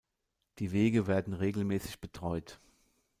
Die 0.57 0.71
Wege 0.71 1.05
werden 1.05 1.35
regelmäßig 1.35 1.99
betreut. 1.99 2.59